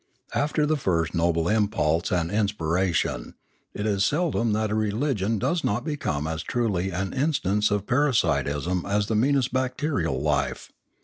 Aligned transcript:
After 0.33 0.65
the 0.65 0.77
first 0.77 1.13
noble 1.13 1.47
impulse 1.47 2.11
and 2.11 2.31
inspira 2.31 2.91
tion, 2.91 3.35
it 3.75 3.85
is 3.85 4.03
seldom 4.03 4.51
that 4.53 4.71
a 4.71 4.73
religion 4.73 5.37
does 5.37 5.63
not 5.63 5.85
become 5.85 6.25
as 6.25 6.41
truly 6.41 6.89
an 6.89 7.13
instance 7.13 7.69
of 7.69 7.85
parasitism 7.85 8.83
as 8.87 9.05
the 9.05 9.15
meanest 9.15 9.53
bacterial 9.53 10.19
life. 10.19 10.71